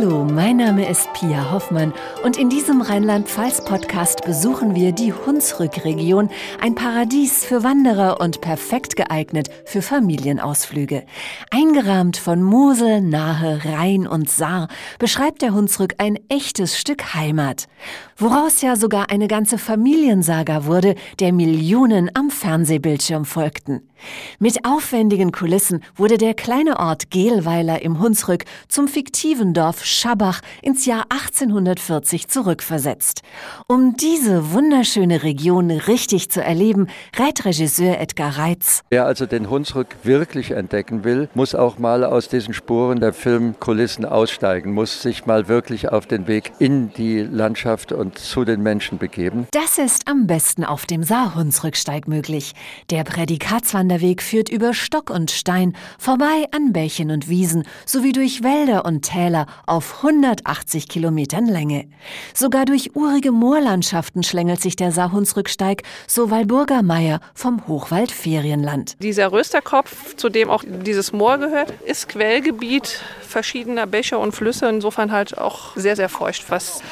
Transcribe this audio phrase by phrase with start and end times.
[0.00, 1.92] Hallo, mein Name ist Pia Hoffmann
[2.24, 9.50] und in diesem Rheinland-Pfalz-Podcast besuchen wir die Hunsrück-Region, ein Paradies für Wanderer und perfekt geeignet
[9.66, 11.04] für Familienausflüge.
[11.50, 14.68] Eingerahmt von Mosel, Nahe, Rhein und Saar
[14.98, 17.68] beschreibt der Hunsrück ein echtes Stück Heimat,
[18.16, 23.89] woraus ja sogar eine ganze Familiensaga wurde, der Millionen am Fernsehbildschirm folgten.
[24.38, 30.86] Mit aufwendigen Kulissen wurde der kleine Ort Gehlweiler im Hunsrück zum fiktiven Dorf Schabach ins
[30.86, 33.22] Jahr 1840 zurückversetzt.
[33.66, 38.82] Um diese wunderschöne Region richtig zu erleben, rät Regisseur Edgar Reitz.
[38.90, 44.04] Wer also den Hunsrück wirklich entdecken will, muss auch mal aus diesen Spuren der Filmkulissen
[44.04, 48.98] aussteigen, muss sich mal wirklich auf den Weg in die Landschaft und zu den Menschen
[48.98, 49.46] begeben.
[49.50, 52.52] Das ist am besten auf dem Saar-Hunsrücksteig möglich.
[52.90, 53.04] Der
[53.90, 59.02] Prädikatswanderweg führt über Stock und Stein, vorbei an Bächen und Wiesen sowie durch Wälder und
[59.02, 61.88] Täler auf 180 Kilometern Länge.
[62.32, 68.96] Sogar durch urige Moorlandschaften schlängelt sich der Saarhunsrücksteig, so Walburger Meier vom Hochwald Ferienland.
[69.02, 74.68] Dieser Rösterkopf, zu dem auch dieses Moor gehört, ist Quellgebiet verschiedener Bäche und Flüsse.
[74.68, 76.82] Insofern halt auch sehr, sehr feucht, was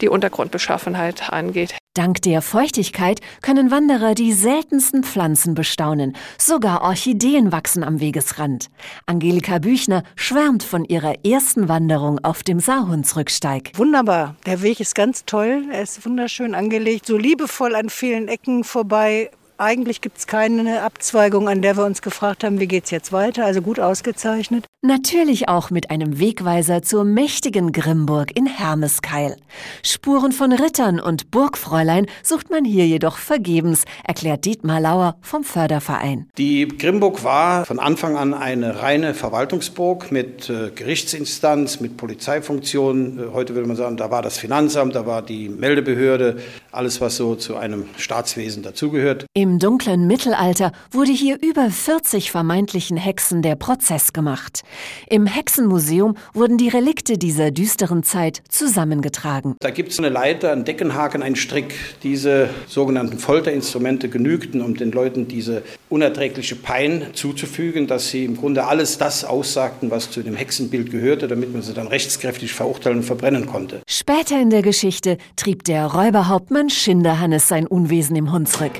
[0.00, 1.74] die Untergrundbeschaffenheit angeht.
[1.98, 6.14] Dank der Feuchtigkeit können Wanderer die seltensten Pflanzen bestaunen.
[6.38, 8.70] Sogar Orchideen wachsen am Wegesrand.
[9.06, 13.72] Angelika Büchner schwärmt von ihrer ersten Wanderung auf dem Saarhundsrücksteig.
[13.74, 14.36] Wunderbar.
[14.46, 15.64] Der Weg ist ganz toll.
[15.72, 19.32] Er ist wunderschön angelegt, so liebevoll an vielen Ecken vorbei.
[19.60, 23.44] Eigentlich gibt es keine Abzweigung, an der wir uns gefragt haben, wie geht's jetzt weiter.
[23.44, 24.64] Also gut ausgezeichnet.
[24.80, 29.34] Natürlich auch mit einem Wegweiser zur mächtigen Grimburg in Hermeskeil.
[29.82, 36.28] Spuren von Rittern und Burgfräulein sucht man hier jedoch vergebens, erklärt Dietmar Lauer vom Förderverein.
[36.38, 43.18] Die Grimburg war von Anfang an eine reine Verwaltungsburg mit äh, Gerichtsinstanz, mit Polizeifunktion.
[43.18, 46.36] Äh, heute würde man sagen, da war das Finanzamt, da war die Meldebehörde,
[46.78, 49.26] alles was so zu einem Staatswesen dazugehört.
[49.34, 54.62] Im dunklen Mittelalter wurde hier über 40 vermeintlichen Hexen der Prozess gemacht.
[55.08, 59.56] Im Hexenmuseum wurden die Relikte dieser düsteren Zeit zusammengetragen.
[59.58, 61.74] Da gibt es eine Leiter, einen Deckenhaken, einen Strick.
[62.04, 68.64] Diese sogenannten Folterinstrumente genügten, um den Leuten diese unerträgliche Pein zuzufügen, dass sie im Grunde
[68.64, 73.04] alles das aussagten, was zu dem Hexenbild gehörte, damit man sie dann rechtskräftig verurteilen und
[73.04, 73.80] verbrennen konnte.
[73.88, 78.72] Später in der Geschichte trieb der Räuberhauptmann Schinderhannes sein Unwesen im Hunsrück.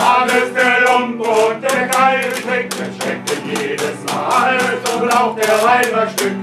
[0.00, 6.08] Alles der Lump und der geile Trick, der schreckt jedes Mal, so braucht der Weiber
[6.10, 6.37] Stück.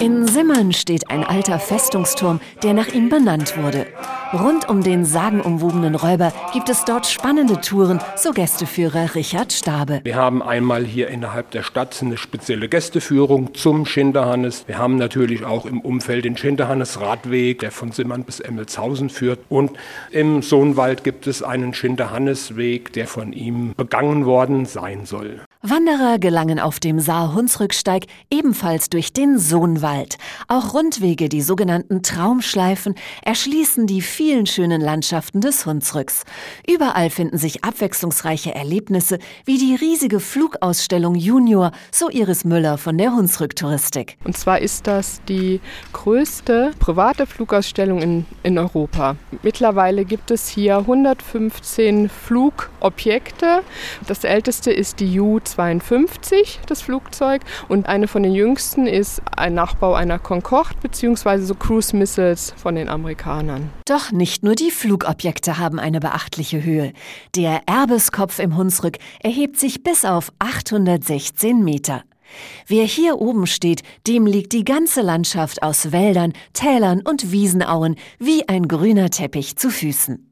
[0.00, 3.84] In Simmern steht ein alter Festungsturm, der nach ihm benannt wurde.
[4.32, 10.00] Rund um den sagenumwobenen Räuber gibt es dort spannende Touren, so Gästeführer Richard Stabe.
[10.04, 14.68] Wir haben einmal hier innerhalb der Stadt eine spezielle Gästeführung zum Schinderhannes.
[14.68, 19.40] Wir haben natürlich auch im Umfeld den Schinderhannes-Radweg, der von Simmern bis Emmelshausen führt.
[19.48, 19.72] Und
[20.12, 25.40] im Sohnwald gibt es einen Schinderhannesweg, der von ihm begangen worden sein soll.
[25.70, 30.16] Wanderer gelangen auf dem Saar-Hunsrücksteig ebenfalls durch den Sohnwald.
[30.46, 36.24] Auch Rundwege, die sogenannten Traumschleifen, erschließen die vielen schönen Landschaften des Hunsrücks.
[36.66, 43.12] Überall finden sich abwechslungsreiche Erlebnisse, wie die riesige Flugausstellung Junior, so Iris Müller von der
[43.14, 44.16] Hunsrück-Touristik.
[44.24, 45.60] Und zwar ist das die
[45.92, 49.16] größte private Flugausstellung in, in Europa.
[49.42, 53.62] Mittlerweile gibt es hier 115 Flugobjekte.
[54.06, 57.42] Das älteste ist die Ju 52, das Flugzeug.
[57.66, 61.38] Und eine von den jüngsten ist ein Nachbau einer Concorde bzw.
[61.38, 63.70] so Cruise Missiles von den Amerikanern.
[63.84, 66.92] Doch nicht nur die Flugobjekte haben eine beachtliche Höhe.
[67.34, 72.04] Der Erbeskopf im Hunsrück erhebt sich bis auf 816 Meter.
[72.66, 78.48] Wer hier oben steht, dem liegt die ganze Landschaft aus Wäldern, Tälern und Wiesenauen wie
[78.48, 80.28] ein grüner Teppich zu Füßen.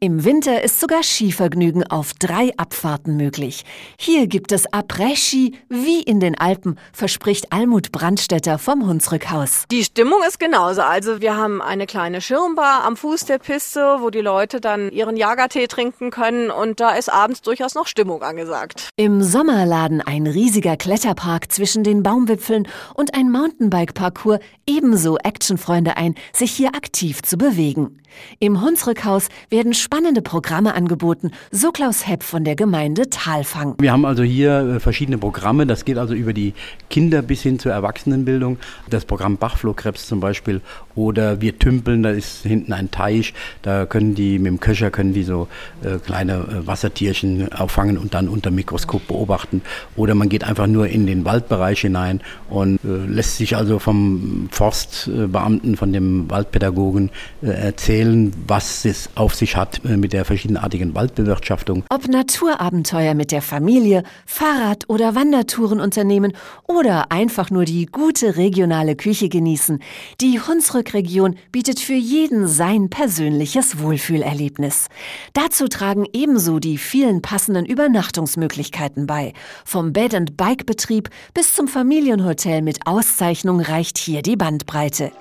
[0.00, 3.64] Im Winter ist sogar Skivergnügen auf drei Abfahrten möglich.
[3.98, 9.64] Hier gibt es Après-Ski wie in den Alpen, verspricht Almut Brandstetter vom Hunsrückhaus.
[9.70, 10.82] Die Stimmung ist genauso.
[10.82, 15.16] Also wir haben eine kleine Schirmbar am Fuß der Piste, wo die Leute dann ihren
[15.16, 18.88] Jagertee trinken können und da ist abends durchaus noch Stimmung angesagt.
[18.96, 26.14] Im Sommer laden ein riesiger Kletterpark zwischen den Baumwipfeln und ein Mountainbike-Parcours ebenso Actionfreunde ein,
[26.32, 27.98] sich hier aktiv zu bewegen.
[28.38, 33.74] Im Hunsrückhaus werden spannende Programme angeboten, so Klaus Hepp von der Gemeinde Talfang.
[33.80, 35.66] Wir haben also hier äh, verschiedene Programme.
[35.66, 36.54] Das geht also über die
[36.90, 38.58] Kinder bis hin zur Erwachsenenbildung.
[38.88, 40.60] Das Programm Bachflohkrebs zum Beispiel
[40.94, 45.12] oder wir tümpeln, da ist hinten ein Teich, da können die mit dem Köcher können
[45.12, 45.48] die so
[45.82, 49.62] äh, kleine äh, Wassertierchen auffangen und dann unter Mikroskop beobachten.
[49.96, 54.48] Oder man geht einfach nur in den Waldbereich hinein und äh, lässt sich also vom
[54.50, 57.10] Forstbeamten, von dem Waldpädagogen
[57.42, 61.84] äh, erzählen, was es auf sich hat äh, mit der verschiedenartigen Waldbewirtschaftung.
[61.90, 66.32] Ob Naturabenteuer mit der Familie, Fahrrad- oder Wandertouren unternehmen
[66.66, 69.80] oder einfach nur die gute regionale Küche genießen,
[70.22, 74.88] die Hunsrück-Region bietet für jeden sein persönliches Wohlfühlerlebnis.
[75.34, 79.34] Dazu tragen ebenso die vielen passenden Übernachtungsmöglichkeiten bei.
[79.66, 85.12] Vom Bed-and-Bike-Betrieb bis zum Familienhotel mit Auszeichnung reicht hier die Bandbreite.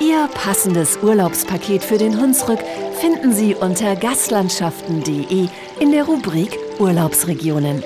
[0.00, 2.60] Ihr passendes Urlaubspaket für den Hunsrück
[3.00, 5.48] finden Sie unter gastlandschaften.de
[5.80, 7.82] in der Rubrik Urlaubsregionen.